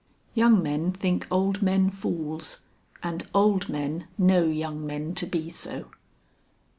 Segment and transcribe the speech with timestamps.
[0.33, 2.61] "Young men think old men fools,
[3.03, 5.91] and old men know young men to be so."